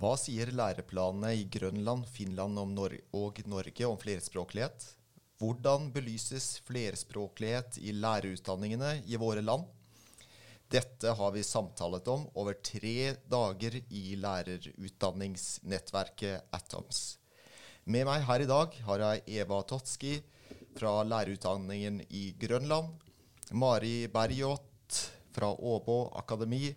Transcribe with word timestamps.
Hva 0.00 0.14
sier 0.16 0.48
læreplanene 0.56 1.34
i 1.36 1.42
Grønland, 1.52 2.06
Finland 2.08 2.56
Nor 2.56 2.88
og 3.12 3.36
Norge 3.44 3.84
om 3.84 4.00
flerspråklighet? 4.00 4.96
Hvordan 5.36 5.92
belyses 5.92 6.64
flerspråklighet 6.64 7.76
i 7.84 7.92
lærerutdanningene 7.92 9.04
i 9.04 9.20
våre 9.20 9.44
land? 9.44 9.68
Dette 10.72 11.12
har 11.18 11.34
vi 11.34 11.42
samtalet 11.44 12.08
om 12.08 12.24
over 12.32 12.56
tre 12.64 13.12
dager 13.28 13.76
i 13.76 14.16
lærerutdanningsnettverket 14.24 16.48
Atoms. 16.56 17.20
Med 17.84 18.08
meg 18.08 18.24
her 18.24 18.40
i 18.40 18.48
dag 18.48 18.72
har 18.86 18.98
jeg 19.04 19.20
Eva 19.42 19.60
Totski 19.68 20.16
fra 20.80 21.04
lærerutdanningen 21.04 22.00
i 22.08 22.32
Grønland, 22.40 22.88
Mari 23.52 24.08
Berjot 24.08 24.96
fra 25.36 25.52
Åbo 25.52 26.08
akademi 26.16 26.72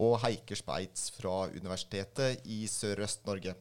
og 0.00 0.16
Heike 0.22 0.56
Speitz 0.56 1.10
fra 1.12 1.50
Universitetet 1.52 2.46
i 2.48 2.62
Sørøst-Norge. 2.70 3.52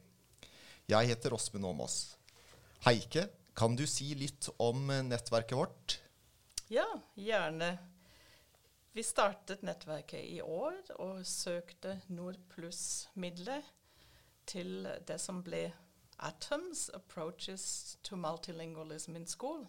Jeg 0.90 1.10
heter 1.12 1.36
Åsmund 1.36 1.68
Åmås. 1.68 1.98
Heike, 2.86 3.26
kan 3.60 3.76
du 3.76 3.84
si 3.90 4.14
litt 4.16 4.48
om 4.64 4.88
nettverket 5.10 5.58
vårt? 5.60 5.98
Ja, 6.72 6.88
gjerne. 7.20 7.74
Vi 8.96 9.04
startet 9.04 9.66
nettverket 9.68 10.24
i 10.24 10.40
år 10.42 10.80
og 10.96 11.26
søkte 11.28 11.98
Nordpluss-midler 12.08 13.68
til 14.50 14.88
det 15.08 15.20
som 15.22 15.44
ble 15.44 15.68
Atoms 16.24 16.88
Approaches 16.96 17.98
to 18.04 18.16
Multilingualism 18.16 19.20
in 19.20 19.28
School. 19.28 19.68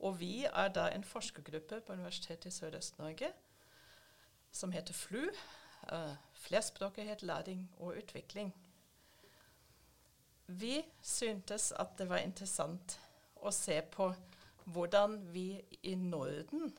Og 0.00 0.18
vi 0.18 0.42
er 0.48 0.74
da 0.74 0.88
en 0.90 1.06
forskergruppe 1.06 1.80
på 1.86 1.94
Universitetet 1.94 2.50
i 2.50 2.56
Sørøst-Norge 2.58 3.30
som 4.50 4.72
heter 4.74 4.94
FLU. 4.94 5.28
Uh, 5.88 6.14
læring 7.22 7.70
og 7.78 7.96
utvikling. 7.96 8.54
Vi 10.46 10.84
syntes 11.02 11.72
at 11.72 11.98
det 11.98 12.08
var 12.08 12.18
interessant 12.18 12.98
å 13.36 13.50
se 13.54 13.80
på 13.82 14.10
hvordan 14.64 15.18
vi 15.32 15.60
i 15.82 15.94
Norden 15.94 16.72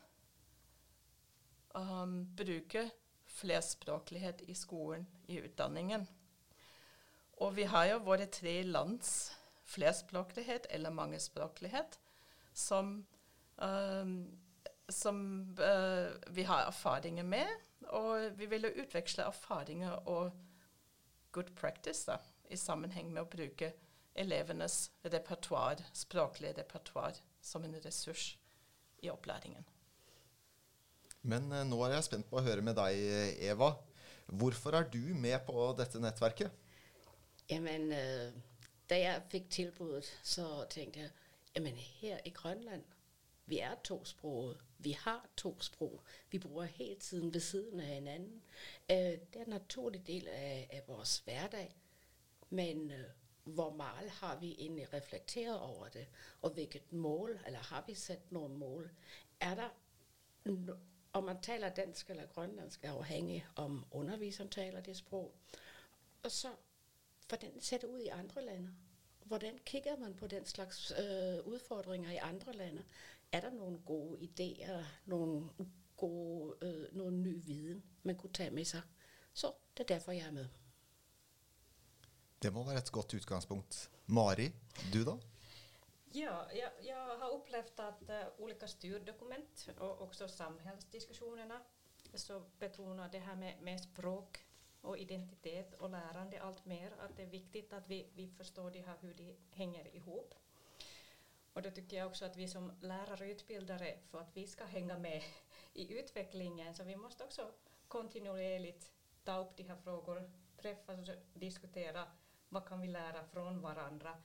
um, 1.76 2.36
bruker 2.38 2.90
flerspråklighet 3.32 4.42
i 4.48 4.54
skolen, 4.54 5.08
i 5.28 5.40
utdanningen. 5.40 6.08
Og 7.42 7.56
vi 7.56 7.64
har 7.64 7.86
jo 7.86 8.04
våre 8.06 8.28
tre 8.28 8.62
lands 8.64 9.32
flerspråklighet 9.72 10.68
eller 10.70 10.92
mangespråklighet 10.92 12.00
som, 12.54 13.06
um, 13.56 14.16
som 14.90 15.18
uh, 15.60 16.12
vi 16.28 16.44
har 16.44 16.68
erfaringer 16.68 17.24
med. 17.24 17.48
Og 17.90 18.38
vi 18.38 18.46
ville 18.46 18.74
utveksle 18.84 19.26
erfaringer 19.28 20.08
og 20.10 20.32
good 21.32 21.52
practice 21.56 22.06
da, 22.08 22.20
i 22.50 22.60
sammenheng 22.60 23.12
med 23.12 23.24
å 23.24 23.32
bruke 23.32 23.72
elevenes 24.16 24.92
repertoar, 25.08 25.82
språklige 25.96 26.58
repertoar 26.60 27.18
som 27.42 27.64
en 27.64 27.78
ressurs 27.84 28.36
i 29.02 29.10
opplæringen. 29.10 29.66
Men 31.22 31.52
eh, 31.52 31.66
nå 31.68 31.80
er 31.86 31.96
jeg 31.96 32.10
spent 32.10 32.30
på 32.30 32.40
å 32.40 32.46
høre 32.46 32.64
med 32.66 32.78
deg, 32.78 32.98
Eva. 33.52 33.74
Hvorfor 34.32 34.78
er 34.78 34.88
du 34.90 35.02
med 35.18 35.40
på 35.46 35.72
dette 35.78 36.00
nettverket? 36.02 36.52
Jamen, 37.52 37.92
øh, 37.92 38.32
da 38.90 39.00
jeg 39.00 39.28
fikk 39.32 39.50
tilbudet, 39.52 40.08
så 40.24 40.66
tenkte 40.72 41.06
jeg 41.06 41.12
jamen 41.56 41.78
her 41.78 42.22
i 42.26 42.32
Grønland 42.36 42.84
vi 43.46 43.60
er 43.60 43.76
tosproget. 43.84 44.58
Vi 44.78 44.92
har 44.92 45.30
to 45.38 45.62
sprog. 45.62 46.04
Vi 46.32 46.40
bruger 46.40 46.64
hele 46.64 46.96
tiden 46.96 47.34
ved 47.34 47.42
siden 47.42 47.80
av 47.80 47.86
hinanden. 47.86 48.42
Øh, 48.92 48.98
det 48.98 49.36
er 49.36 49.44
en 49.44 49.50
naturlig 49.50 50.08
del 50.08 50.28
av, 50.28 50.68
af 50.70 50.84
vår 50.88 51.24
hverdag. 51.24 51.76
Men 52.50 52.92
øh, 52.92 53.06
hvor 53.44 53.74
meget 53.74 54.10
har 54.10 54.40
vi 54.40 54.56
egentlig 54.60 54.94
reflekteret 54.94 55.60
over 55.60 55.88
det? 55.88 56.08
Og 56.42 56.50
hvilket 56.50 56.94
mål, 56.94 57.40
eller 57.46 57.60
har 57.60 57.84
vi 57.88 57.94
sat 57.94 58.32
noen 58.32 58.58
mål? 58.58 58.92
Er 59.40 59.56
der 59.56 59.70
om 61.14 61.24
man 61.24 61.42
taler 61.42 61.70
dansk 61.70 62.10
eller 62.10 62.26
grønlandsk, 62.26 62.84
er 62.84 62.94
afhængig 62.94 63.46
om 63.56 63.86
underviseren 63.92 64.50
taler 64.50 64.82
det 64.82 64.98
sprog. 64.98 65.36
Og 66.24 66.32
så, 66.32 66.48
hvordan 67.28 67.62
ser 67.62 67.78
det 67.78 67.88
ud 67.88 68.00
i 68.00 68.08
andre 68.08 68.46
lande? 68.46 68.74
Hvordan 69.26 69.60
kikker 69.66 69.98
man 69.98 70.14
på 70.14 70.28
den 70.28 70.46
slags 70.46 70.92
øh, 70.92 71.48
utfordringer 71.48 72.12
i 72.12 72.16
andre 72.18 72.54
lande? 72.54 72.84
Er 73.32 73.42
der 73.42 73.50
noen 73.50 73.82
gode 73.86 74.20
ideer, 74.20 74.84
noen, 75.06 75.50
gode, 75.98 76.56
øh, 76.62 76.96
noen 76.96 77.24
ny 77.24 77.46
viden, 77.46 77.84
man 78.04 78.18
kunne 78.18 78.34
ta 78.34 78.50
med 78.50 78.66
seg? 78.66 78.82
Så 79.34 79.54
det 79.78 79.84
er 79.84 79.94
derfor, 79.94 80.12
jeg 80.12 80.28
er 80.28 80.32
med. 80.32 80.48
Det 82.42 82.54
må 82.54 82.64
være 82.64 82.78
et 82.78 82.92
godt 82.92 83.14
utgangspunkt. 83.14 83.90
Mari, 84.08 84.50
du 84.94 85.04
da? 85.06 85.18
Ja, 86.14 86.38
jag, 86.52 86.72
jag 86.84 87.18
har 87.18 87.30
upplevt 87.30 87.80
att 87.80 88.10
uh, 88.10 88.44
olika 88.44 88.68
styrdokument 88.68 89.70
och 89.80 90.02
också 90.02 90.28
samhällsdiskussionerna 90.28 91.62
så 92.14 92.44
betonar 92.60 93.10
det 93.10 93.20
här 93.20 93.36
med, 93.36 93.62
med 93.62 93.84
språk 93.84 94.46
och 94.82 94.98
identitet 94.98 95.74
och 95.74 95.90
lärande 95.90 96.42
allt 96.42 96.66
mer. 96.66 96.92
Att 97.00 97.18
det 97.18 97.24
är 97.24 97.28
viktigt 97.28 97.74
att 97.74 97.88
vi, 97.88 98.08
vi 98.14 98.28
förstår 98.28 98.72
det 98.72 98.82
här, 98.82 98.98
hur 99.02 99.14
det 99.14 99.36
hänger 99.52 99.96
ihop. 99.96 100.34
Och 101.54 101.62
då 101.62 101.72
tycker 101.72 101.98
jag 101.98 102.08
också 102.08 102.26
att 102.26 102.38
vi 102.38 102.48
som 102.48 102.72
lærerutbildere, 102.82 103.98
för 104.10 104.20
att 104.20 104.38
vi 104.38 104.48
ska 104.48 104.66
hänga 104.66 104.98
med 104.98 105.24
i 105.74 106.00
utvecklingen, 106.00 106.74
så 106.74 106.84
vi 106.84 106.96
måste 106.96 107.24
också 107.24 107.52
kontinuerligt 107.88 108.92
ta 109.24 109.38
upp 109.38 109.58
de 109.58 109.64
här 109.64 109.76
frågorna, 109.76 110.32
träffas 110.58 111.10
och 111.10 111.16
diskutera 111.34 112.08
vad 112.50 112.68
kan 112.68 112.82
vi 112.82 112.88
lära 112.88 113.24
från 113.24 113.62
varandra. 113.62 114.18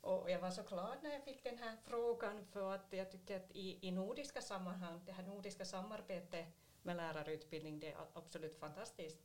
Och 0.00 0.30
jag 0.30 0.38
var 0.40 0.50
så 0.50 0.62
glad 0.62 0.98
när 1.02 1.10
jag 1.10 1.24
fick 1.24 1.44
den 1.44 1.58
här 1.58 1.76
frågan 1.84 2.46
för 2.46 2.74
att 2.74 2.86
jag 2.90 3.06
att 3.06 3.50
i, 3.50 3.88
i 3.88 3.90
nordiska 3.90 4.40
sammanhang, 4.40 5.00
det 5.06 5.12
här 5.12 5.22
nordiska 5.22 5.64
samarbetet 5.64 6.46
med 6.82 6.96
lärarutbildning, 6.96 7.80
det 7.80 7.92
är 7.92 7.96
absolut 8.14 8.58
fantastiskt. 8.58 9.18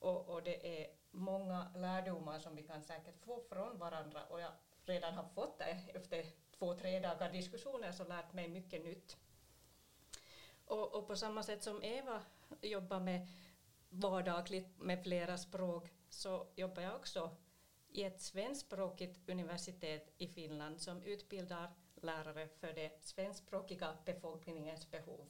Och, 0.00 0.28
och, 0.28 0.42
det 0.42 0.82
är 0.82 0.90
många 1.10 1.72
lärdomar 1.76 2.38
som 2.38 2.56
vi 2.56 2.62
kan 2.62 2.82
säkert 2.82 3.18
få 3.24 3.40
från 3.48 3.78
varandra 3.78 4.24
och 4.24 4.40
jag 4.40 4.52
redan 4.84 5.14
har 5.14 5.24
fått 5.24 5.58
det 5.58 5.78
efter 5.94 6.26
två, 6.58 6.74
tre 6.74 7.00
dagar 7.00 7.32
diskussioner 7.32 7.92
så 7.92 8.04
lärt 8.04 8.32
mig 8.32 8.48
mycket 8.48 8.84
nytt. 8.84 9.16
Och, 10.64 10.94
och 10.94 11.06
på 11.06 11.16
samma 11.16 11.42
sätt 11.42 11.62
som 11.62 11.82
Eva 11.82 12.22
jobbar 12.62 13.00
med 13.00 13.28
vardagligt 13.88 14.78
med 14.78 15.02
flera 15.02 15.38
språk 15.38 15.90
så 16.08 16.46
jobbar 16.54 16.82
jag 16.82 16.96
också 16.96 17.36
i 17.88 18.02
ett 18.04 18.20
svenskspråkigt 18.20 19.28
universitet 19.28 20.14
i 20.18 20.28
Finland 20.28 20.80
som 20.80 21.02
utbildar 21.02 21.70
lärare 21.94 22.48
för 22.48 22.72
det 22.72 23.04
svenskspråkiga 23.04 23.96
befolkningens 24.04 24.90
behov. 24.90 25.26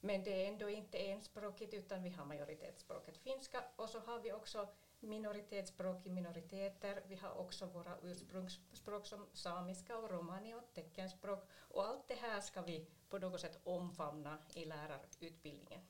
Men 0.00 0.24
det 0.24 0.44
är 0.44 0.48
ändå 0.48 0.68
inte 0.68 0.98
enspråkigt 0.98 1.74
utan 1.74 2.02
vi 2.02 2.10
har 2.10 2.24
majoritetsspråket 2.24 3.18
finska 3.18 3.64
och 3.76 3.88
så 3.88 3.98
har 3.98 4.20
vi 4.20 4.32
också 4.32 4.68
minoritetsspråk 5.00 6.06
i 6.06 6.10
minoriteter. 6.10 7.02
Vi 7.08 7.16
har 7.16 7.30
också 7.38 7.66
våra 7.66 7.96
ursprungsspråk 8.02 9.06
som 9.06 9.26
samiska 9.32 9.98
och 9.98 10.10
romani 10.10 10.54
och 10.54 10.74
teckenspråk. 10.74 11.48
Och 11.58 11.84
allt 11.84 12.08
det 12.08 12.14
här 12.14 12.40
ska 12.40 12.62
vi 12.62 12.86
på 13.08 13.18
något 13.18 13.40
sätt 13.40 13.60
omfamna 13.64 14.38
i 14.54 14.64
lärarutbildningen. 14.64 15.80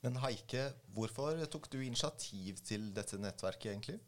Men 0.00 0.16
Heike, 0.16 0.72
hvorfor 0.86 1.44
tok 1.44 1.70
du 1.72 1.78
initiativ 1.86 2.58
til 2.60 2.90
dette 2.94 3.16
nettverket 3.16 3.70
egentlig? 3.70 4.00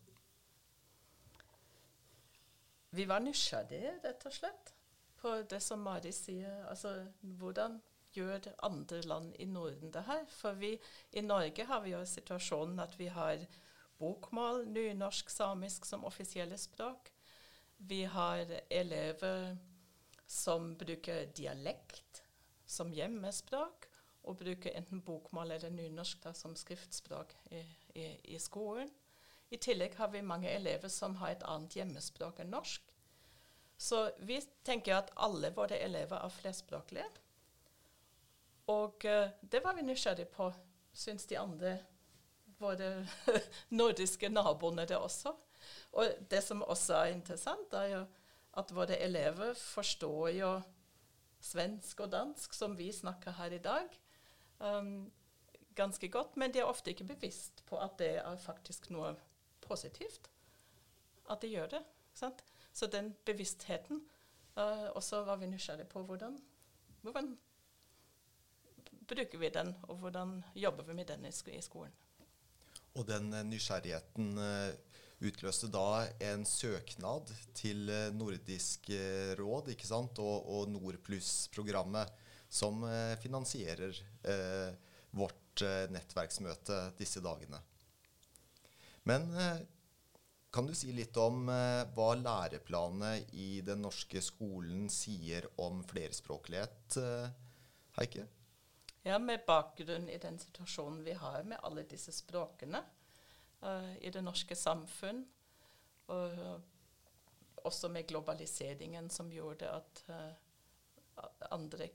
Vi 2.90 3.06
var 3.08 3.20
nysgjerrige, 3.24 3.94
rett 4.04 4.26
og 4.28 4.32
slett, 4.32 4.74
på 5.16 5.32
det 5.50 5.62
som 5.64 5.80
Mari 5.80 6.12
sier. 6.12 6.66
Altså 6.68 7.06
hvordan 7.20 7.80
gjør 8.16 8.48
andre 8.66 9.00
land 9.06 9.34
i 9.38 9.46
Norden 9.48 9.92
det 9.92 10.04
her? 10.08 10.24
For 10.32 10.56
vi 10.58 10.74
i 11.12 11.22
Norge 11.24 11.66
har 11.68 11.84
vi 11.84 11.94
jo 11.94 12.02
situasjonen 12.06 12.80
at 12.82 12.98
vi 12.98 13.08
har 13.12 13.46
bokmål, 14.00 14.66
nynorsk, 14.68 15.30
samisk 15.30 15.84
som 15.88 16.04
offisielle 16.04 16.58
språk. 16.58 17.12
Vi 17.76 18.04
har 18.04 18.46
elever 18.70 19.56
som 20.26 20.74
bruker 20.76 21.28
dialekt 21.36 22.22
som 22.66 22.90
hjemmespråk, 22.92 23.86
og 24.26 24.40
bruker 24.40 24.74
enten 24.74 25.02
bokmål 25.06 25.54
eller 25.54 25.70
nynorsk 25.70 26.24
da, 26.24 26.32
som 26.34 26.56
skriftspråk 26.58 27.34
i, 27.54 27.62
i, 27.94 28.06
i 28.34 28.38
skolen. 28.42 28.90
I 29.54 29.58
tillegg 29.62 29.94
har 30.00 30.10
vi 30.10 30.24
mange 30.26 30.50
elever 30.50 30.90
som 30.90 31.14
har 31.20 31.36
et 31.36 31.44
annet 31.46 31.76
hjemmespråk 31.78 32.40
enn 32.42 32.50
norsk. 32.50 32.82
Så 33.78 34.08
vi 34.26 34.40
tenker 34.66 34.96
at 34.96 35.12
alle 35.22 35.52
våre 35.54 35.78
elever 35.78 36.18
er 36.18 36.32
flerspråklige. 36.32 37.06
Og 38.72 39.04
uh, 39.04 39.28
det 39.42 39.62
var 39.64 39.76
vi 39.76 39.84
nysgjerrige 39.86 40.30
på, 40.32 40.50
syns 40.96 41.26
de 41.26 41.38
andre 41.38 41.78
våre 42.58 43.06
nordiske 43.80 44.28
naboene 44.32 44.86
det 44.88 44.96
også. 44.98 45.34
Og 45.92 46.16
det 46.30 46.42
som 46.44 46.62
også 46.62 46.94
er 47.02 47.14
interessant, 47.14 47.74
er 47.74 47.92
jo 47.92 48.02
at 48.56 48.72
våre 48.74 48.96
elever 49.04 49.54
forstår 49.54 50.28
jo 50.38 50.50
svensk 51.40 52.00
og 52.00 52.12
dansk, 52.12 52.54
som 52.54 52.76
vi 52.78 52.88
snakker 52.92 53.36
her 53.36 53.52
i 53.52 53.62
dag, 53.62 53.98
um, 54.58 55.12
ganske 55.76 56.08
godt. 56.08 56.36
Men 56.36 56.54
de 56.54 56.62
er 56.62 56.70
ofte 56.70 56.90
ikke 56.90 57.04
bevisst 57.12 57.62
på 57.66 57.78
at 57.78 57.98
det 58.00 58.14
er 58.22 58.40
faktisk 58.40 58.90
noe 58.90 59.14
positivt 59.60 60.30
at 61.30 61.42
de 61.42 61.50
gjør 61.52 61.66
det. 61.76 61.82
Sant? 62.14 62.44
Så 62.72 62.86
den 62.86 63.12
bevisstheten 63.26 64.00
uh, 64.56 64.88
også 64.96 65.24
var 65.24 65.36
vi 65.36 65.50
nysgjerrige 65.50 65.88
på 65.90 66.02
hvordan, 66.02 66.38
hvordan 67.02 67.38
bruker 69.08 69.40
vi 69.40 69.52
den, 69.54 69.72
og 69.88 70.00
hvordan 70.02 70.38
jobber 70.54 70.88
vi 70.88 70.96
med 70.98 71.10
den 71.10 71.26
i, 71.28 71.32
sk 71.34 71.52
i 71.54 71.62
skolen. 71.64 71.94
Og 72.96 73.06
den 73.08 73.28
uh, 73.34 73.42
nysgjerrigheten 73.46 74.40
uh, 74.40 74.72
utløste 75.26 75.68
da 75.72 76.06
en 76.32 76.44
søknad 76.48 77.30
til 77.56 77.88
Nordisk 78.12 78.90
råd 79.38 79.70
ikke 79.72 79.88
sant? 79.88 80.18
og, 80.20 80.44
og 80.44 80.68
Nordpluss-programmet, 80.74 82.12
som 82.52 82.84
finansierer 83.22 83.96
vårt 85.16 85.62
nettverksmøte 85.90 86.76
disse 87.00 87.22
dagene. 87.24 87.58
Men 89.08 89.24
kan 90.56 90.64
du 90.64 90.72
si 90.72 90.88
litt 90.96 91.16
om 91.20 91.50
eh, 91.52 91.82
hva 91.92 92.14
læreplanene 92.16 93.26
i 93.36 93.60
den 93.60 93.82
norske 93.84 94.22
skolen 94.24 94.86
sier 94.88 95.44
om 95.60 95.82
flerspråklighet, 95.84 96.96
eh, 96.96 97.26
Heike? 97.98 98.24
Ja, 99.06 99.18
Med 99.18 99.40
bakgrunn 99.46 100.08
i 100.08 100.18
den 100.18 100.38
situasjonen 100.38 101.04
vi 101.04 101.12
har 101.12 101.42
med 101.42 101.60
alle 101.62 101.84
disse 101.86 102.10
språkene 102.12 102.80
uh, 103.62 103.92
i 104.02 104.10
det 104.10 104.22
norske 104.26 104.56
samfunn, 104.58 105.20
og 106.10 106.34
uh, 106.34 106.56
også 107.62 107.86
med 107.94 108.08
globaliseringen 108.10 109.06
som 109.10 109.30
gjorde 109.30 109.70
at 109.70 110.02
uh, 110.10 111.30
andre 111.54 111.88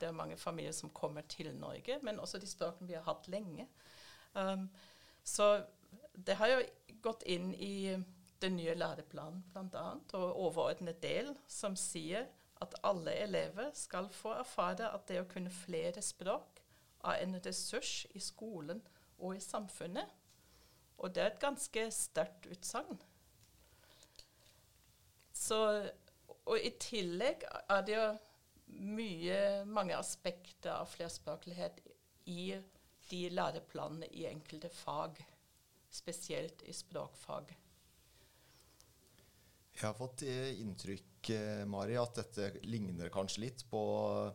Det 0.00 0.08
er 0.08 0.16
mange 0.16 0.36
familier 0.36 0.72
som 0.72 0.90
kommer 0.90 1.28
til 1.28 1.52
Norge, 1.56 1.98
men 2.02 2.20
også 2.20 2.38
de 2.38 2.48
språkene 2.48 2.88
vi 2.88 2.96
har 2.96 3.04
hatt 3.04 3.28
lenge. 3.28 3.68
Um, 4.32 4.70
så 5.24 5.66
det 6.16 6.40
har 6.40 6.48
jo 6.54 6.64
gått 7.02 7.22
inn 7.22 7.52
i 7.54 8.02
den 8.40 8.56
nye 8.56 8.74
læreplanen 8.74 9.44
bl.a. 9.52 9.88
og 10.16 10.40
overordnet 10.40 11.02
del 11.02 11.34
som 11.46 11.76
sier 11.76 12.30
at 12.60 12.74
alle 12.84 13.14
elever 13.24 13.70
skal 13.74 14.08
få 14.12 14.34
erfare 14.42 14.90
at 14.94 15.06
det 15.08 15.20
å 15.22 15.28
kunne 15.28 15.52
flere 15.52 16.02
språk 16.04 16.60
er 17.08 17.22
en 17.22 17.38
ressurs 17.44 18.06
i 18.14 18.20
skolen 18.20 18.82
og 19.18 19.36
i 19.36 19.44
samfunnet. 19.44 20.08
Og 21.00 21.14
det 21.14 21.22
er 21.22 21.30
et 21.32 21.42
ganske 21.42 21.86
sterkt 21.94 22.48
utsagn. 22.52 23.00
Og 25.50 26.58
i 26.60 26.72
tillegg 26.82 27.46
er 27.48 27.86
det 27.86 27.94
jo 27.96 28.04
mye, 28.80 29.38
mange 29.66 29.96
aspekter 29.96 30.74
av 30.76 30.90
flerspråklighet 30.92 31.80
i 32.30 32.52
de 33.10 33.22
læreplanene 33.32 34.06
i 34.14 34.26
enkelte 34.28 34.70
fag 34.74 35.18
spesielt 35.90 36.62
i 36.62 36.74
språkfag. 36.76 37.56
Jeg 39.74 39.86
har 39.88 39.96
fått 39.96 40.22
eh, 40.28 40.60
inntrykk 41.20 41.30
eh, 41.30 41.66
Mari, 41.66 41.96
at 41.96 42.14
dette 42.14 42.60
ligner 42.62 43.10
kanskje 43.10 43.40
litt 43.40 43.70
på 43.70 44.32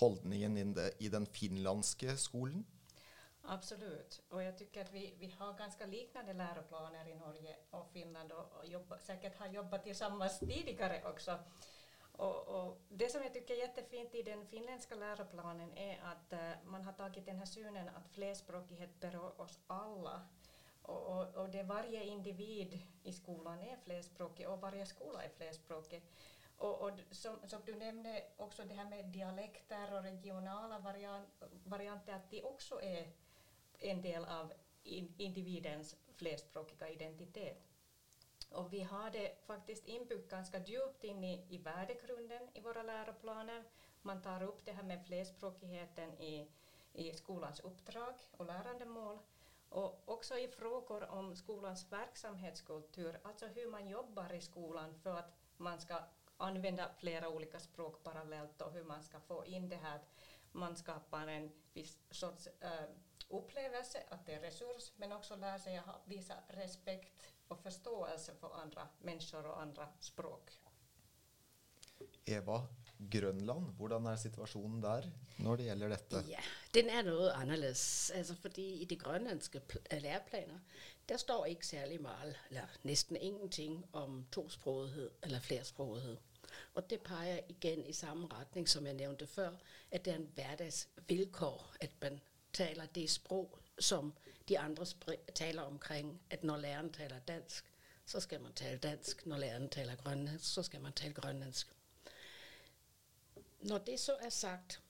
holdningen 0.00 0.76
i 0.98 1.08
den 1.08 1.26
finlandske 1.26 2.16
skolen? 2.16 2.64
Absolut. 3.44 4.22
Och 4.30 4.42
jag 4.42 4.58
tycker 4.58 4.82
att 4.82 4.92
vi, 4.92 5.14
vi 5.18 5.34
har 5.38 5.58
ganska 5.58 5.86
liknande 5.86 6.32
läroplaner 6.32 7.08
i 7.08 7.14
Norge 7.14 7.56
och 7.70 7.90
Finland 7.92 8.32
och, 8.32 8.52
och 8.58 8.66
jobba, 8.66 8.98
säkert 8.98 9.36
har 9.38 9.48
jobbat 9.48 9.84
tillsammans 9.84 10.38
tidigare 10.38 11.02
också. 11.04 11.38
Och, 12.12 12.48
och, 12.48 12.80
det 12.88 13.08
som 13.10 13.22
jag 13.22 13.32
tycker 13.32 13.54
är 13.54 13.58
jättefint 13.58 14.14
i 14.14 14.22
den 14.22 14.46
finländska 14.46 14.94
läroplanen 14.94 15.72
är 15.76 16.00
att 16.04 16.32
uh, 16.32 16.70
man 16.70 16.84
har 16.84 16.92
tagit 16.92 17.26
den 17.26 17.38
här 17.38 17.46
synen 17.46 17.88
att 17.88 18.08
flerspråkighet 18.08 19.00
berör 19.00 19.40
oss 19.40 19.58
alla. 19.66 20.28
Och, 21.22 21.36
och, 21.36 21.48
det 21.48 21.62
varje 21.62 22.04
individ 22.04 22.80
i 23.02 23.12
skolan 23.12 23.60
är 23.60 23.76
flerspråkig 23.76 24.48
och 24.48 24.60
varje 24.60 24.86
skola 24.86 25.22
är 25.22 25.28
flerspråkig. 25.28 26.02
Och, 26.56 26.80
och 26.80 26.92
som, 27.10 27.36
som, 27.46 27.62
du 27.66 27.74
nämnde 27.74 28.24
också 28.36 28.62
det 28.64 28.74
här 28.74 28.90
med 28.90 29.04
dialekter 29.04 29.94
och 29.94 30.02
regionala 30.02 30.78
variant, 30.78 31.28
varianter, 31.64 32.12
att 32.12 32.30
de 32.30 32.42
också 32.42 32.82
är 32.82 33.12
en 33.78 34.02
del 34.02 34.24
av 34.24 34.52
in, 34.84 35.14
individens 35.18 35.96
flerspråkiga 36.14 36.88
identitet. 36.88 37.68
Och 38.50 38.72
vi 38.72 38.80
har 38.80 39.10
det 39.10 39.46
faktiskt 39.46 39.86
inbyggt 39.86 40.30
ganska 40.30 40.58
djupt 40.58 41.04
in 41.04 41.24
i, 41.24 41.46
i 41.48 41.58
värdegrunden 41.58 42.48
i 42.54 42.60
våra 42.60 42.82
läroplaner. 42.82 43.64
Man 44.02 44.22
tar 44.22 44.42
upp 44.42 44.64
det 44.64 44.72
här 44.72 44.82
med 44.82 45.06
flerspråkigheten 45.06 46.20
i, 46.20 46.48
i 46.92 47.12
skolans 47.12 47.60
uppdrag 47.60 48.14
och 48.36 48.46
lärandemål. 48.46 49.18
Och 49.72 50.02
också 50.04 50.38
i 50.38 50.48
frågor 50.48 51.10
om 51.10 51.36
skolans 51.36 51.92
verksamhetskultur, 51.92 53.20
alltså 53.22 53.46
hur 53.46 53.70
man 53.70 53.88
jobbar 53.88 54.32
i 54.32 54.40
skolan 54.40 54.94
för 54.94 55.16
att 55.16 55.32
man 55.56 55.80
ska 55.80 56.00
använda 56.36 56.90
flera 56.98 57.28
olika 57.28 57.60
språk 57.60 58.02
parallellt 58.02 58.60
och 58.60 58.72
hur 58.72 58.84
man 58.84 59.02
ska 59.02 59.20
få 59.20 59.46
in 59.46 59.68
det 59.68 59.76
här 59.76 59.96
att 59.96 60.08
man 60.52 60.76
skapar 60.76 61.26
en 61.26 61.50
viss 61.72 61.98
sorts 62.10 62.48
äh, 62.60 62.84
upplevelse 63.28 64.02
att 64.08 64.26
det 64.26 64.34
är 64.34 64.40
resurs 64.40 64.92
men 64.96 65.12
också 65.12 65.36
lär 65.36 65.58
sig 65.58 65.82
visa 66.04 66.34
respekt 66.48 67.32
och 67.48 67.62
förståelse 67.62 68.34
för 68.34 68.54
andra 68.54 68.88
människor 68.98 69.46
och 69.46 69.60
andra 69.60 69.88
språk. 70.00 70.50
Eva, 72.24 72.66
Grønland, 73.10 73.72
hvordan 73.76 74.06
er 74.06 74.16
situasjonen 74.16 74.82
der 74.82 75.08
når 75.38 75.56
det 75.56 75.66
gjelder 75.66 75.88
dette? 75.88 76.24
Ja, 76.28 76.42
Den 76.74 76.90
er 76.90 77.02
noe 77.02 77.32
annerledes. 77.32 78.10
Altså 78.14 78.34
fordi 78.34 78.82
I 78.82 78.84
de 78.84 78.96
grønlandske 78.96 79.60
læreplaner 79.90 80.58
der 81.08 81.16
står 81.16 81.46
ikke 81.46 81.66
særlig 81.66 82.00
mye, 82.00 82.34
eller 82.50 82.76
nesten 82.82 83.16
ingenting 83.16 83.84
om 83.92 84.26
tospråklighet 84.32 85.10
eller 85.22 85.40
flerspråklighet. 85.40 86.18
Og 86.74 86.90
det 86.90 87.00
peker 87.00 87.40
igjen 87.48 87.86
i 87.86 87.92
samme 87.92 88.28
retning 88.32 88.68
som 88.68 88.86
jeg 88.86 88.94
nevnte 88.94 89.26
før, 89.26 89.50
at 89.90 90.04
det 90.04 90.12
er 90.12 90.16
en 90.16 90.30
hverdagsvilkår 90.34 91.76
at 91.80 91.90
man 92.02 92.20
taler 92.52 92.86
det 92.86 93.10
språk 93.10 93.58
som 93.78 94.12
de 94.48 94.58
andre 94.58 94.86
taler 95.34 95.62
omkring. 95.62 96.20
At 96.30 96.44
når 96.44 96.56
læreren 96.56 96.92
taler 96.92 97.18
dansk, 97.18 97.64
så 98.06 98.20
skal 98.20 98.40
man 98.40 98.52
tale 98.52 98.78
dansk. 98.78 99.26
Når 99.26 99.38
læreren 99.38 99.68
taler 99.68 99.94
grønlandsk, 99.96 100.54
så 100.54 100.62
skal 100.62 100.80
man 100.80 100.92
tale 100.92 101.14
grønlandsk. 101.14 101.68
Når 103.62 103.78
det 103.78 104.00
så 104.00 104.16
er 104.20 104.28
sagt, 104.28 104.82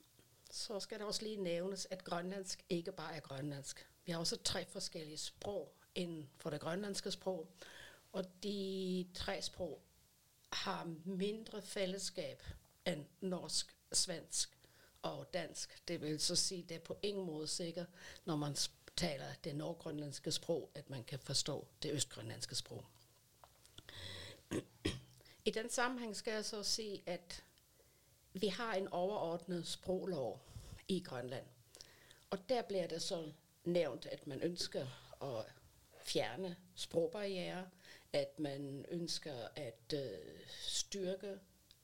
så 0.50 0.80
skal 0.80 0.98
det 0.98 1.06
også 1.06 1.22
lige 1.22 1.36
nævnes, 1.36 1.86
at 1.90 2.04
grønlandsk 2.04 2.64
ikke 2.68 2.92
bare 2.92 3.14
er 3.14 3.20
grønlandsk. 3.20 3.88
Vi 4.04 4.12
har 4.12 4.18
også 4.18 4.36
tre 4.44 4.66
forskellige 4.66 5.18
sprog 5.18 5.74
inden 5.94 6.30
for 6.36 6.50
det 6.50 6.60
grønlandske 6.60 7.10
sprog, 7.10 7.48
og 8.12 8.24
de 8.42 9.06
tre 9.14 9.42
sprog 9.42 9.82
har 10.52 10.94
mindre 11.04 11.62
fællesskab 11.62 12.42
end 12.86 13.04
norsk, 13.20 13.76
svensk 13.92 14.58
og 15.02 15.34
dansk. 15.34 15.88
Det 15.88 16.00
vil 16.00 16.20
så 16.20 16.54
at 16.62 16.68
det 16.68 16.74
er 16.74 16.78
på 16.78 16.98
ingen 17.02 17.26
måde 17.26 17.46
sikkert, 17.46 17.86
når 18.24 18.36
man 18.36 18.56
taler 18.96 19.34
det 19.44 19.56
nordgrønlandske 19.56 20.32
sprog, 20.32 20.70
at 20.74 20.90
man 20.90 21.04
kan 21.04 21.18
forstå 21.18 21.66
det 21.82 21.92
østgrønlandske 21.92 22.54
sprog. 22.54 22.84
I 25.44 25.50
den 25.50 25.70
sammenhæng 25.70 26.16
skal 26.16 26.32
jeg 26.34 26.44
så 26.44 26.62
sige, 26.62 27.02
at 27.06 27.44
vi 28.32 28.48
har 28.48 28.74
en 28.74 28.88
overordnet 28.88 29.66
sproglov 29.66 30.40
i 30.88 31.00
Grønland. 31.00 31.44
Og 32.30 32.38
der 32.48 32.62
blir 32.62 32.86
det 32.86 33.02
så 33.02 33.32
nævnt, 33.64 34.06
at 34.06 34.26
man 34.26 34.40
ønsker 34.40 34.86
å 35.20 35.42
fjerne 36.02 36.56
sprogbarriere, 36.74 37.68
at 38.12 38.38
man 38.38 38.86
ønsker 38.88 39.48
at 39.56 39.94
øh, 39.94 40.40
styrke 40.60 41.38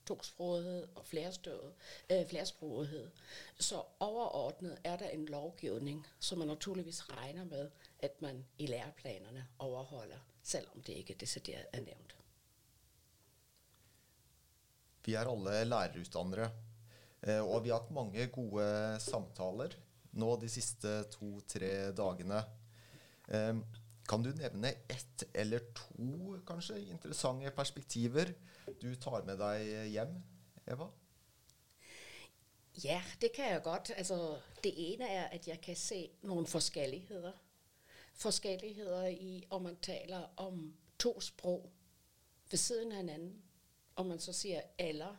tosprogethed 0.07 0.89
og 0.95 1.07
øh. 1.07 3.11
Så 3.59 3.83
overordnet 4.01 4.79
er 4.85 4.97
det 4.97 5.15
en 5.15 5.27
lovgivning, 5.27 6.07
som 6.21 6.39
man 6.39 6.49
naturligvis 6.49 7.11
regner 7.11 7.45
med, 7.45 7.71
at 7.99 8.23
man 8.23 8.47
i 8.59 8.67
læreplanene 8.67 9.47
overholder, 9.59 10.19
selv 10.43 10.69
om 10.75 10.83
det 10.83 10.93
ikke 10.93 11.15
er 11.73 11.81
nævnt. 11.81 12.18
Vi 15.09 15.15
er 15.17 15.29
alle 15.31 15.63
lærerutdannere. 15.65 16.51
Eh, 17.25 17.41
og 17.41 17.63
vi 17.65 17.73
har 17.73 17.81
hatt 17.81 17.95
mange 17.97 18.27
gode 18.33 18.69
samtaler 19.01 19.73
nå 20.21 20.35
de 20.43 20.51
siste 20.53 20.91
to-tre 21.15 21.71
dagene. 21.97 22.43
Eh, 23.33 23.55
kan 24.09 24.25
du 24.25 24.29
nevne 24.37 24.75
ett 24.89 25.25
eller 25.33 25.65
to 25.77 26.37
kanskje 26.49 26.79
interessante 26.93 27.53
perspektiver 27.57 28.35
du 28.83 28.95
tar 29.01 29.25
med 29.25 29.41
deg 29.41 29.91
hjem, 29.95 30.15
Eva? 30.69 30.91
Ja, 32.85 33.01
det 33.21 33.33
kan 33.35 33.53
jeg 33.53 33.65
godt. 33.65 33.95
Altså, 33.97 34.39
det 34.65 34.75
ene 34.77 35.09
er 35.09 35.33
at 35.33 35.49
jeg 35.49 35.61
kan 35.65 35.77
se 35.77 36.03
noen 36.29 36.47
forskjelligheter. 36.47 37.33
Forskjelligheter 38.21 39.09
i 39.09 39.41
om 39.51 39.65
man 39.71 39.81
taler 39.83 40.29
om 40.45 40.69
to 41.01 41.17
språk 41.21 41.69
ved 42.51 42.61
siden 42.61 42.93
av 42.93 43.05
hverandre 43.09 43.48
om 43.99 44.07
man 44.07 44.19
så 44.19 44.33
sier 44.33 44.61
eller 44.79 45.17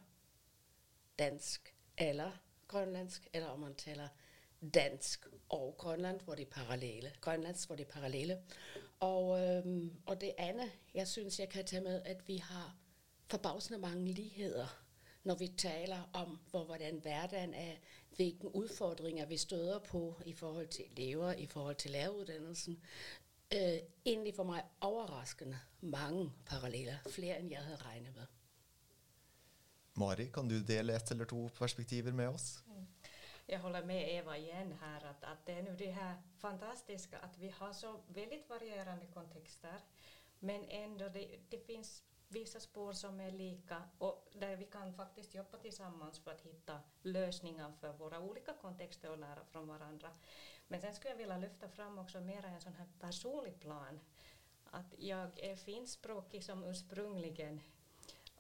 dansk 1.19 1.75
eller 1.98 2.31
grønlandsk, 2.67 3.27
eller 3.33 3.48
om 3.48 3.59
man 3.59 3.75
taler 3.75 4.07
dansk 4.74 5.27
og 5.50 5.75
Grønland, 5.77 6.21
hvor 6.21 6.36
de 6.36 6.41
er 6.41 6.45
parallele. 6.51 7.12
Grønlands, 7.21 7.63
hvor 7.63 7.75
de 7.75 7.86
parallelle. 7.86 8.41
Og, 9.00 9.41
øhm, 9.41 10.01
og 10.05 10.21
det 10.21 10.33
andet, 10.38 10.71
jeg 10.93 11.07
synes, 11.07 11.39
jeg 11.39 11.50
kan 11.50 11.65
tage 11.65 11.83
med, 11.83 12.01
at 12.05 12.27
vi 12.27 12.38
har 12.38 12.77
forbavsende 13.27 13.79
mange 13.79 14.12
ligheder, 14.12 14.83
når 15.24 15.36
vi 15.36 15.48
taler 15.48 16.09
om, 16.13 16.39
hvor, 16.50 16.63
hvordan 16.63 17.00
hverdagen 17.00 17.53
er, 17.53 17.75
hvilke 18.15 18.55
udfordringer 18.55 19.25
vi 19.25 19.38
støder 19.38 19.79
på 19.79 20.21
i 20.25 20.33
forhold 20.33 20.67
til 20.67 20.86
elever, 20.91 21.33
i 21.33 21.45
forhold 21.45 21.75
til 21.75 21.91
læreruddannelsen. 21.91 22.81
Øh, 23.53 23.79
egentlig 24.05 24.36
for 24.36 24.43
mig 24.43 24.63
overraskende 24.81 25.59
mange 25.81 26.31
paralleller, 26.45 26.98
flere 27.09 27.39
end 27.39 27.51
jeg 27.51 27.59
havde 27.59 27.77
regnet 27.77 28.15
med. 28.15 28.25
Mari, 30.00 30.27
kan 30.27 30.48
du 30.48 30.60
dele 30.60 30.96
ett 30.96 31.12
eller 31.12 31.25
to 31.25 31.50
perspektiver 31.50 32.12
med 32.12 32.29
oss? 32.29 32.63
Jag 33.46 33.60
håller 33.60 33.84
med 33.84 34.15
Eva 34.15 34.38
igen 34.38 34.74
här 34.82 35.06
att, 35.06 35.24
att 35.24 35.46
det 35.46 35.53
är 35.53 35.63
nu 35.63 35.75
det 35.75 35.91
här 35.91 36.15
fantastiska 36.38 37.20
att 37.20 37.38
vi 37.38 37.50
har 37.50 37.74
så 37.74 38.00
väldigt 38.08 38.50
varierande 38.50 39.06
kontexter 39.06 39.79
men 40.39 40.65
ändå 40.70 41.10
det, 41.10 41.39
det 41.50 41.58
finns 41.58 42.03
vissa 42.27 42.60
spår 42.60 42.94
som 42.94 43.20
är 43.20 43.32
lika 43.32 43.84
och 43.98 44.29
där 44.34 44.56
vi 44.56 44.65
kan 44.65 44.94
faktiskt 44.94 45.36
jobba 45.36 45.58
tillsammans 45.58 46.20
för 46.20 46.32
att 46.32 46.41
hitta 46.41 46.79
lösningar 47.01 47.72
för 47.72 47.94
våra 47.94 48.20
olika 48.20 48.53
kontexter 48.53 49.12
och 49.12 49.18
lära 49.18 49.44
från 49.51 49.68
varandra. 49.68 50.10
Men 50.68 50.82
sen 50.82 50.96
skulle 50.96 51.12
jag 51.12 51.18
vilja 51.18 51.38
lyfta 51.38 51.70
fram 51.70 51.98
också 51.98 52.22
mer 52.22 52.46
en 52.46 52.62
sån 52.62 52.74
här 52.74 52.88
personlig 53.00 53.60
plan. 53.60 54.00
Att 54.72 54.94
jag 54.98 55.39
är 55.39 55.56
finskspråkig 55.56 56.44
som 56.44 56.63
ursprungligen 56.63 57.62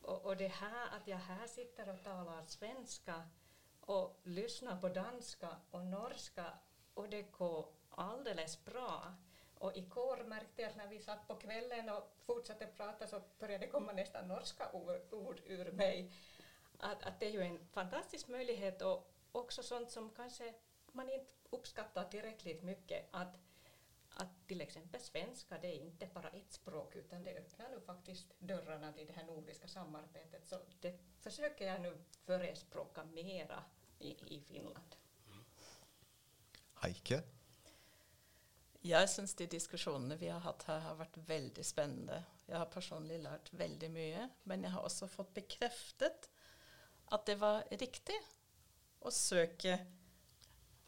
och, 0.01 0.25
och 0.25 0.37
det 0.37 0.47
här 0.47 0.87
att 0.97 1.07
jag 1.07 1.17
här 1.17 1.47
sitter 1.47 1.89
och 1.89 2.03
talar 2.03 2.43
svenska 2.43 3.23
och 3.81 4.19
lyssnar 4.23 4.81
på 4.81 4.89
danska 4.89 5.49
och 5.71 5.85
norska 5.85 6.45
och 6.93 7.09
det 7.09 7.21
går 7.21 7.65
alldeles 7.89 8.65
bra. 8.65 9.13
Och 9.57 9.77
igår 9.77 10.23
märkte 10.23 10.61
jag 10.61 10.71
att 10.71 10.77
när 10.77 10.87
vi 10.87 10.99
satt 10.99 11.27
på 11.27 11.35
kvällen 11.35 11.89
och 11.89 12.15
fortsatte 12.25 12.65
prata 12.65 13.07
så 13.07 13.21
började 13.39 13.65
det 13.65 13.71
komma 13.71 13.91
nästan 13.91 14.27
norska 14.27 14.71
ord, 14.71 15.01
ord 15.11 15.41
ur 15.45 15.71
mig. 15.71 16.11
Att, 16.79 17.03
att 17.03 17.19
det 17.19 17.25
är 17.25 17.31
ju 17.31 17.41
en 17.41 17.67
fantastisk 17.67 18.27
möjlighet 18.27 18.81
och 18.81 19.11
också 19.31 19.63
sånt 19.63 19.91
som 19.91 20.09
kanske 20.09 20.53
man 20.91 21.09
inte 21.09 21.33
uppskattar 21.49 22.03
tillräckligt 22.03 22.63
mycket. 22.63 23.07
Att 23.11 23.37
till 24.49 24.61
exempel 24.61 25.01
svenska, 25.01 25.57
det 25.61 25.67
är 25.67 25.81
inte 25.81 26.07
bara 26.13 26.29
ett 26.29 26.53
språk 26.53 26.95
utan 26.95 27.23
det 27.23 27.37
öppnar 27.37 27.69
nu 27.69 27.81
faktiskt 27.81 28.25
dörrarna 28.39 28.93
till 28.93 29.07
det 29.07 29.13
här 29.13 29.25
nordiska 29.25 29.67
samarbetet. 29.67 30.47
Så 30.47 30.59
det 30.79 30.99
försöker 31.19 31.67
jag 31.67 31.81
nu 31.81 31.97
förespråka 32.25 33.03
mera 33.03 33.63
i, 33.99 34.35
i 34.35 34.41
Finland. 34.47 34.95
Heike? 36.81 37.23
Jeg 38.81 39.09
syns 39.09 39.35
de 39.35 39.45
diskusjonene 39.45 40.15
vi 40.15 40.31
har 40.31 40.39
hatt 40.39 40.63
her, 40.65 40.79
har 40.79 40.97
vært 40.97 41.17
veldig 41.29 41.65
spennende. 41.65 42.23
Jeg 42.47 42.57
har 42.57 42.73
personlig 42.73 43.19
lært 43.21 43.53
veldig 43.53 43.91
mye, 43.91 44.29
men 44.43 44.63
jeg 44.63 44.71
har 44.71 44.87
også 44.87 45.11
fått 45.11 45.33
bekreftet 45.35 46.29
at 47.11 47.25
det 47.27 47.35
var 47.37 47.67
riktig 47.69 48.17
å 48.99 49.11
søke 49.13 49.77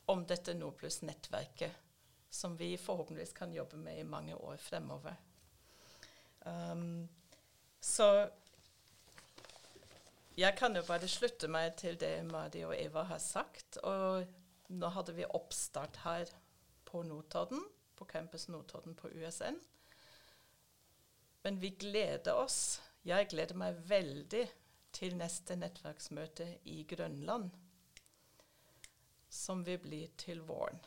om 0.10 0.26
dette 0.26 0.56
Nordplus-nettverket, 0.58 1.91
som 2.32 2.56
vi 2.58 2.78
forhåpentligvis 2.78 3.34
kan 3.34 3.54
jobbe 3.54 3.78
med 3.78 4.00
i 4.00 4.08
mange 4.08 4.36
år 4.36 4.58
fremover. 4.58 5.16
Um, 6.46 7.10
så 7.80 8.30
jeg 10.38 10.56
kan 10.58 10.76
jo 10.76 10.84
bare 10.88 11.10
slutte 11.12 11.50
meg 11.52 11.76
til 11.82 11.98
det 12.00 12.14
Mari 12.26 12.64
og 12.64 12.76
Eva 12.78 13.04
har 13.10 13.20
sagt. 13.20 13.82
Og 13.84 14.24
nå 14.72 14.92
hadde 14.96 15.16
vi 15.18 15.28
oppstart 15.28 16.00
her 16.06 16.32
på 16.88 17.04
Notodden, 17.04 17.62
på 17.96 18.08
Campus 18.08 18.48
Notodden 18.48 18.96
på 18.96 19.12
USN. 19.12 19.60
Men 21.44 21.60
vi 21.62 21.74
gleder 21.76 22.40
oss. 22.40 22.80
Jeg 23.04 23.28
gleder 23.34 23.58
meg 23.58 23.84
veldig 23.90 24.46
til 24.96 25.18
neste 25.20 25.58
nettverksmøte 25.58 26.48
i 26.70 26.84
Grønland, 26.88 27.50
som 29.32 29.66
vil 29.66 29.80
bli 29.82 30.02
til 30.22 30.44
våren. 30.48 30.80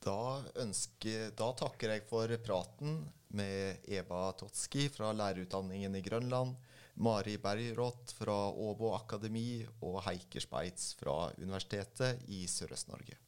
Da, 0.00 0.40
ønsker, 0.62 1.30
da 1.36 1.50
takker 1.52 1.92
jeg 1.92 2.06
for 2.08 2.32
praten 2.40 3.02
med 3.36 3.84
Eva 3.92 4.30
Totski 4.32 4.88
fra 4.92 5.10
lærerutdanningen 5.12 5.98
i 5.98 6.04
Grønland, 6.04 6.54
Mari 7.00 7.36
Bergrått 7.40 8.14
fra 8.16 8.36
Åbo 8.48 8.94
akademi 8.96 9.60
og 9.84 10.00
Heike 10.06 10.40
Speitz 10.42 10.94
fra 11.00 11.30
Universitetet 11.38 12.24
i 12.32 12.46
Sørøst-Norge. 12.48 13.18